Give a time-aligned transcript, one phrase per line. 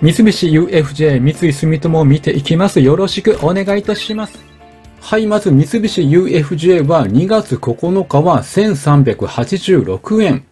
[0.00, 2.78] 三菱 UFJ 三井住友を見ていきます。
[2.78, 4.38] よろしくお願いいたします。
[5.00, 10.46] はい、まず三菱 UFJ は2月9日は1386円。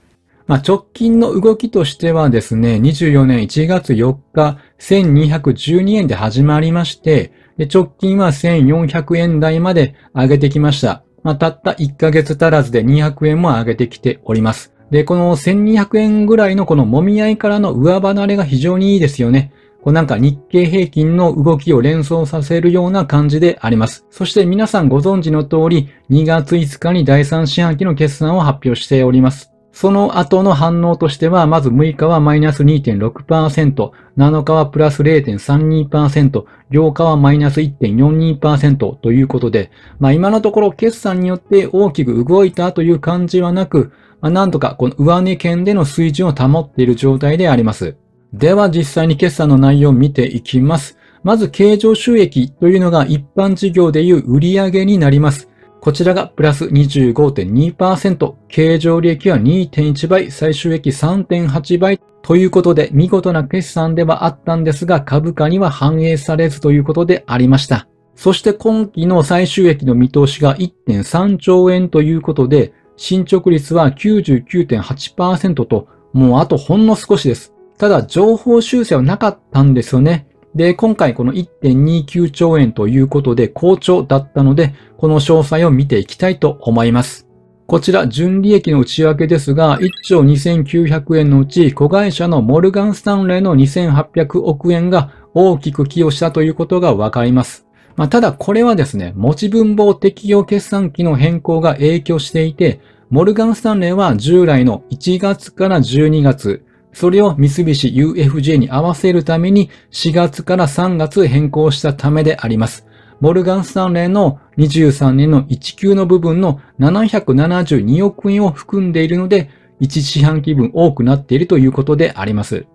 [0.49, 7.31] まあ、直近の動きとしてはですね、24年1月4日1212円で始まりまして、
[7.73, 11.05] 直近は1400円台まで上げてきました。
[11.23, 14.76] まあ、たった1ヶ月足らずで200円も上げてきております。
[14.91, 19.53] で、この1200円ぐらいのこの揉み合いからの上離れが非常にいいですよね。
[19.83, 24.05] こうなんか日経平均の動きを連想させるような感じであります。
[24.11, 29.53] そして皆さんご存知の通り、2月5日に第3四半期の決算を発表しております。
[29.77, 47.97] その後の反応としては、まず6日はマイナス2.6%、7日はプラス0.32%、8日はマイナス1.42%ということで、まあ今のところ決算によって大きく動いたという感じはなく、まあ、なんとかこの上値圏での水準を保っている状態であります。
[48.33, 50.99] では実際に決算の内容を見ていきます。
[51.23, 55.49] まず経常収益というのが一般事業でいう売上になります。
[55.81, 67.87] こちらがプラス25.2%、経常利益は2.1倍、最終益3.8倍ということで見事な決算ではあったんですが株価には反映されずということでありました。
[68.17, 77.53] そして今期の最終益の見通しが1.3兆円ということで進捗率は99.8%と、もうあとほんの少しです。
[77.79, 80.27] ただ、情報修正はなかったんですよね。
[80.55, 87.29] で、今回この1.29兆円ということで好調だったので、この詳細を見ていきたいと思います。
[87.67, 97.66] こちら、純利益の内訳ですが、1兆2900円のうち、子会社のモルガンスタンレーの2800億円が大きく寄与したということがわかります。
[97.97, 112.87] まあ、ただこれはですね、持ち分法適用決算期の変更が影響していて、モルガン・スタンレーは従来の1月から12月、それを三菱 UFJ に合わせるために4月から3月変更したためであります。
[113.21, 119.51] モルガン・スタンレーの23年の1級の部分の772億円を含んでいるので、
[119.81, 122.67] 1四半期分多くなっているということであります。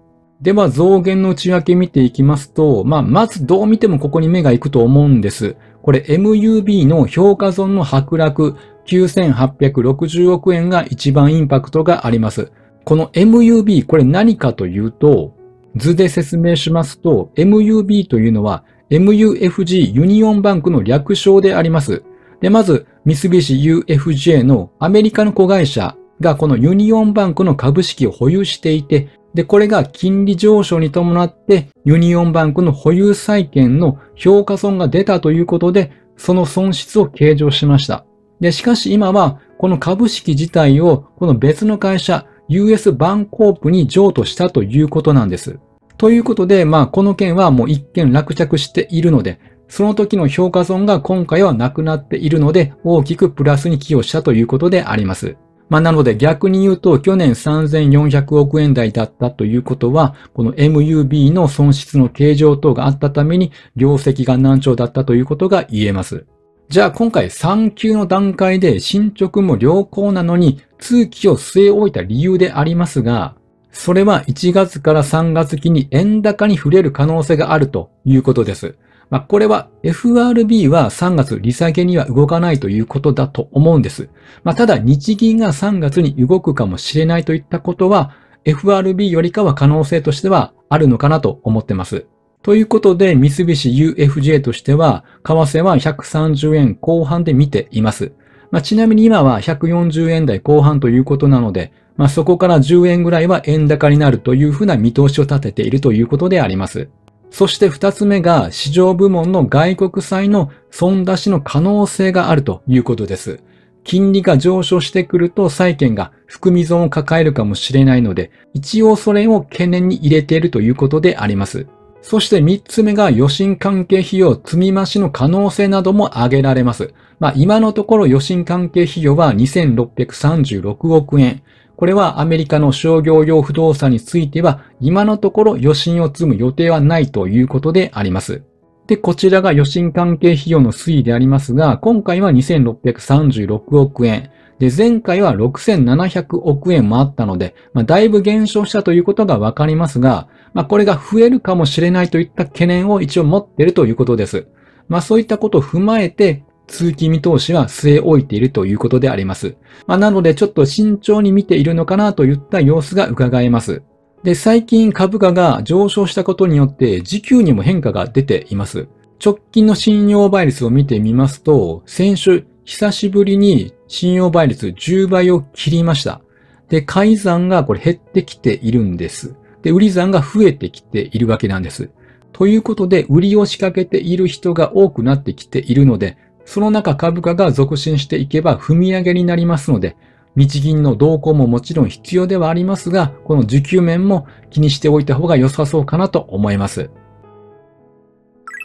[0.42, 5.56] では増減の内訳見ていきますと、まあ、まずどう見てもここに目が行くと思うんです。
[5.84, 8.58] これ MUB の評価損の剥落
[8.88, 12.52] 9860億円が一番インパクトがあります。
[12.86, 15.36] この MUB、これ何かというと、
[15.76, 22.04] 図で説明しますと、MUB というのは MUFG ユニオンバンクの略称であります。
[22.42, 23.56] で、まず、三菱
[23.88, 38.06] UFJ のアメリカの子会社がこのユニオンバンクの株式を保有していて、で、これが金利上昇に伴ってユニオンバンクの保有債権の評価損が出たということで、その損失を計上しました。
[38.40, 45.60] で、しかし今はこの株式自体をこの別の会社 US バンコープに譲渡したということなんです。
[45.98, 55.38] ということで、まあこの件はもう一見落着しているので、その時の評価損が今回はなくなっているので、大きくプラスに寄与したということであります。
[55.72, 66.26] まあ、なので逆に言うと、去年3400億円台だったということは、この MUB の損失の計上等があったために、業績が難聴だったということが言えます。
[66.68, 73.36] じゃあ今回3級の段階で進捗も良好なのに、通期を据え置いた理由でありますが、
[73.72, 78.76] それは1月から3月期に円高に触れる可能性があるということです。
[79.12, 84.10] まあ、これは FRB は3月利下げには動かないということだと思うんです。
[84.44, 92.08] まあ、ただ日銀が3月に動くかもしれないといったことは FRB よりかは可能性としてはあるのかなと思ってます。
[92.42, 98.14] ということで、三菱 UFJ としては、為替は130円後半で見ています。
[98.50, 106.90] まあ、ちなみに今は140円台後半ということなので、まあ、そこから10円ぐらいは円高になるというふうな見通しを立てているということであります。
[107.32, 113.40] そして二つ目が市場部門の外国債の損出しの可能性があるということです。
[113.84, 121.68] 金利が上昇してくると債券が含み損を抱えるかもしれないので、一応それを懸念に入れているということであります。
[122.02, 126.94] そして三つ目が余震関係費用積み増しの可能性なども挙げられます。
[127.20, 131.44] まあ今のところ余震関係費用は2636億円。
[131.82, 138.44] これはアメリカの商業用不動産については今のところ余震を積む予定はないということであります。
[138.86, 144.30] で、こちらが余震関係費用の推移でありますが、今回は2636億円。
[144.60, 154.46] で、前回は6700億円もあったので、まあ、だいぶ減少したということがわかりますが、まあ、これが増えるかもしれないといった懸念を一応持っているということです。
[154.88, 159.56] まあ、そういったことを踏まえて、通期見通しは据え置いているということであります。
[159.88, 163.84] まあ、なのでちょっと慎重に見ているのかなといった様子が伺えます。
[164.24, 168.88] で、最近株価が上昇したことによって時給にも変化が出ています。
[169.24, 176.22] 直近の信用倍率を見てみますと、先週久しぶりに信用倍率10倍を切りました。
[176.70, 179.36] で、改ざんがこれ減ってきているんです。
[179.62, 181.90] で、売り算が増えてきているわけなんです。
[182.32, 189.96] ということで、売りを仕掛けている人が多くなってきているので、その中株価が続伸していけば踏み上げになりますので、
[190.36, 196.90] 日銀の動向ももちろん必要ではありますが、この需給面も気にしておいた方が良さそうかなと思います。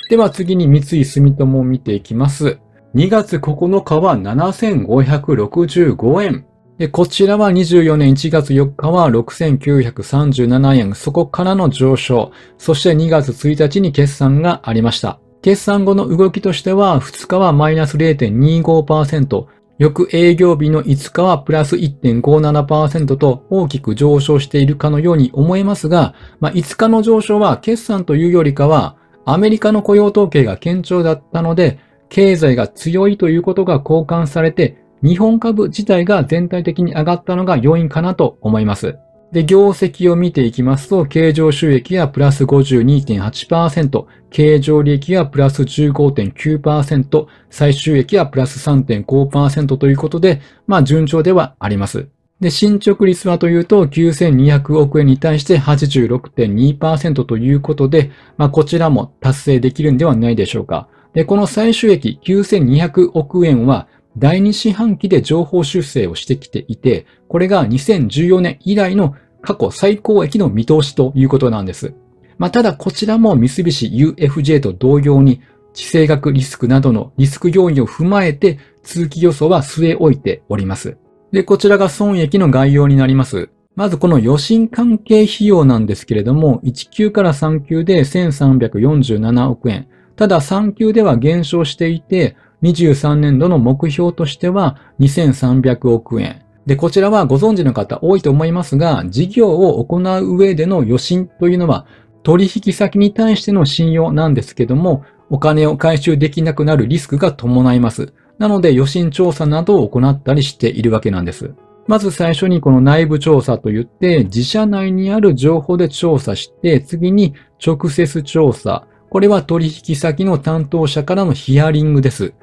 [0.08, 2.58] では次に三井住友を見ていきます。
[2.94, 6.46] 2月9日は7565円。
[6.78, 10.94] で、こちらは24年1月4日は6937円。
[10.94, 12.30] そこからの上昇。
[12.58, 15.18] そして2月1日に決算がありました。
[15.46, 19.46] 決算後の動きとしては、2日はマイナス0.25%、
[19.78, 31.78] 翌営業日の5日はプラス1.57%と大きく上昇しているかのように思えますが、まあ、5日の上昇は決算というよりかは、アメリカの雇用統計が堅調だったので、
[32.08, 38.98] 経済が強いということが交換されて、日本株自体が全体的に上がったのが要因かなと思います。
[39.36, 52.08] で、業績を見ていきますと、経常収益はプラス52.8%、経常利益はプラス15.9%、最収益はプラス3.5%ということで、まあ順調ではあります。
[52.40, 60.88] で、進捗率はというと、9200億円に対して86.2%ということで、まあこちらも達成できるんではないでしょうか。
[61.12, 63.86] で、この最収益9200億円は
[64.16, 69.14] 第2四半期で情報修正をしてきていて、これが2014年以来の
[69.46, 71.94] 過去最高益の見通しということなんです。
[72.36, 75.40] まあ、ただこちらも三菱 UFJ と同様に
[75.72, 80.96] 地政学リスクなどのリスク要因を踏まえて通期予想は据え置いております。
[81.30, 83.50] で、こちらが損益の概要になります。
[83.76, 89.86] まずこの余震関係費用なんですけれども、1級から3級で1347億円。
[90.16, 96.45] ただ3級では減少していて、23年度の目標としては2300億円。
[96.66, 101.86] で、こちらはご存知の方多いと思いますが、事業を行う上での余震というのは
[102.24, 108.12] 取引先に対しての信用なんですけども、お金を回収できなくなるリスクが伴います。
[108.38, 111.54] なので余震調査などを行ったりしているわけなんです。
[111.86, 117.34] まず最初にこの内部調査といって、自社内にある情報で調査して、次に
[117.64, 118.86] 直接調査。
[119.08, 122.34] これは取引先の担当者からのヒアリングです。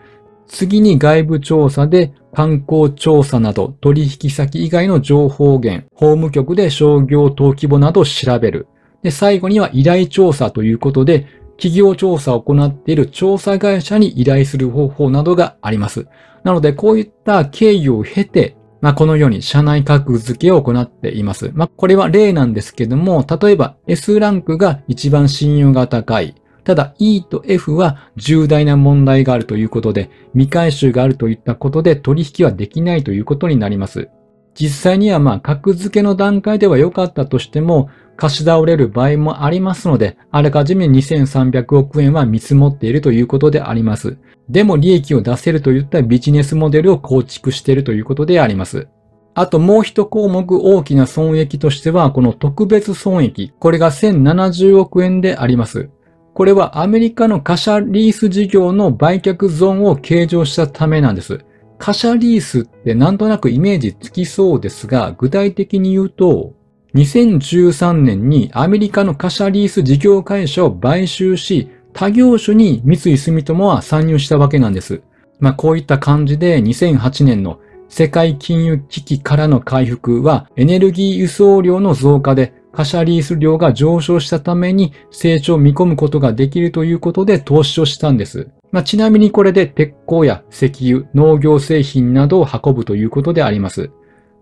[0.48, 8.68] 次に外部調査で観光調査など取引先以外の情報源、法務局で商業登記簿などを調べる。
[9.04, 11.28] で、最後には依頼調査ということで、
[11.58, 16.08] 企業調査を行っている調査会社に依頼する方法などがあります。
[16.44, 21.52] なので、こういった経緯を経て、まあ、このように社内格付けを行っています。
[21.54, 26.36] まあ、これは例なんですけども、例えば S ランクが一番信用が高い。
[26.64, 34.10] ただ E と F は重大な問題があるということで、未回収があるといったことで取引はできないということになります。
[34.56, 44.18] 実際にはまあ格付けの段階では良かったとしても、貸し倒れる場合もありますので、あらかじめ2300億円は見積もっているということであります。
[44.50, 48.88] でも利益を出せるといったビジネスモデルを構築しているということであります。
[49.36, 53.52] あともう一項目大きな損益としては、この特別損益。
[53.60, 55.90] これが1070億円であります。
[56.34, 61.46] これはアメリカの貨車リース事業の売却ゾーンを計上したためなんです。
[61.78, 66.54] 貨車リースってなんとなくイメージつきそうですが、具体的に言うと、
[66.96, 75.04] 2013年にアメリカの貨車リース事業会社を買収し、他業種に三井住友は参入したわけなんです。
[75.40, 77.60] まあこういった感じで2008年の
[77.90, 88.50] 世界金融危機からの回復はエネルギー輸送量の増加で貨車リース量が上昇したために成長を見込むことができるということで投資をしたんです。
[88.72, 93.92] まあ、ちなみにこれで鉄鋼や石油、農業製品などを運ぶということであります。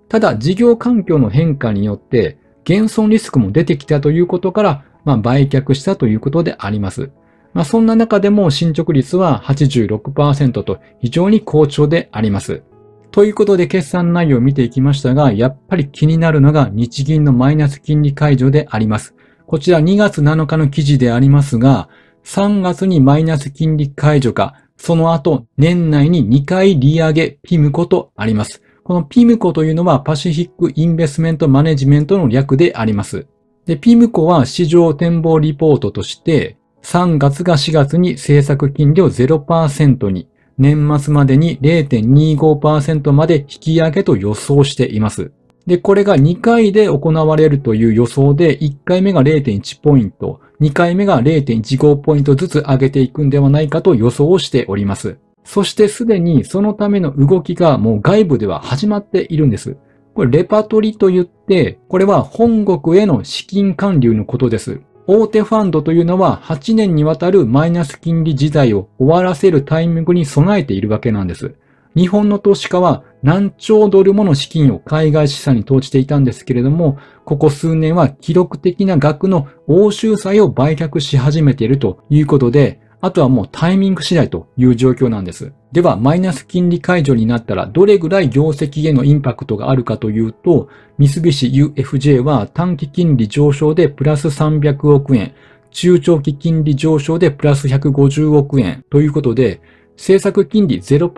[0.08, 7.12] ただ事業環境の変化によって減損リスクも出てきたということから、まあ、売却したということであります。
[7.54, 12.64] まあ、そんな中でも進捗率は86%と非常に好調であります。
[13.12, 19.16] ということで決算内容を見ていきましたが、やっぱり気になるのが日銀のマイナス金利解除であります。
[19.48, 21.90] こちら2月7日の記事でありますが、
[22.24, 28.62] 3月にマイナス金利解除か、その後年内に2回利上げピムコとあります。
[28.84, 33.28] このピムコというのはパシフィックインベスメントマネジメントの略であります。
[33.66, 40.28] で、ピムコは市場展望リポートとして、3月が4月に政策金利を0%に、
[40.62, 45.32] 年末までに0.25%まで引き上げと予想しています。
[45.66, 55.18] で、これが2回で行われるという予想で、1回目が0.1ポイント、2回目が0.15ポイントずつ上げていくんではないかと予想をしております。
[55.44, 59.78] そしてすでにそのための動きがもう外部では始まっているんです。
[60.14, 64.82] これレパトリと言って、これは本国への資金還流のことです。
[65.08, 71.56] 大手ファンドというのは8年にわたるマイナス金利時代を終わらせるタイミングに備えているわけなんです。
[71.96, 85.52] 日本の投資家は何兆ドルもの資金を海外資産に投じていたんですけれども、ここ数年は記録的な額の欧州債を売却し始めているということで、あとはもうタイミング次第という状況なんです。
[85.72, 95.34] では、マイナス金利解除になったらどれぐらい業績へのインパクトがあるかというと、三菱 UFJ は短期金利上昇でプラス300億円、
[95.72, 99.62] 中長期金利上昇でプラス150億円ということで、
[99.98, 101.10] 政策金利0%、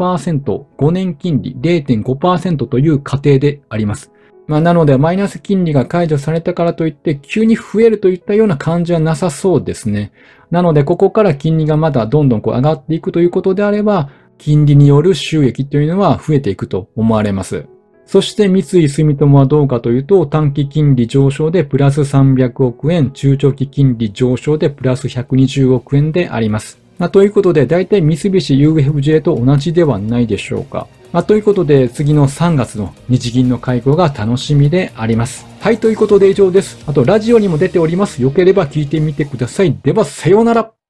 [0.77, 4.12] 5年金利0.5%という過程であります。
[4.47, 10.11] まあ、なので、マイナス金利が解除されたからといって、急に増えるといったような感じはなさそうですね。
[10.51, 17.65] なので、ここから金利がまだどんどんこう上がっていくということであれば、金利による収益というのは増えていくと思われます。
[18.05, 26.77] そして三井住友はどうかというと、短期金利上昇でプラス300億円、中長期金利上昇でプラス120億円であります。
[26.99, 30.87] まあ、ということで、大体三菱 UFJ と同じではないでしょうか。
[31.13, 35.45] まあ、ということで、次の3月の日銀の会合が楽しみであります。
[35.59, 36.83] はい、ということで以上です。
[36.87, 38.23] あと、ラジオにも出ております。
[38.23, 39.77] よければ聞いてみてください。
[39.83, 40.82] では、さようなら。